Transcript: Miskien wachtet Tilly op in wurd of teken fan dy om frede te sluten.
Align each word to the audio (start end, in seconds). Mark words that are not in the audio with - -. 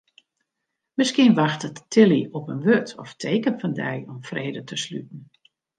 Miskien 0.93 1.33
wachtet 1.35 1.81
Tilly 1.91 2.27
op 2.31 2.49
in 2.53 2.61
wurd 2.65 2.89
of 3.03 3.09
teken 3.23 3.55
fan 3.61 3.73
dy 3.81 3.95
om 4.11 4.17
frede 4.29 4.61
te 4.69 4.75
sluten. 4.85 5.21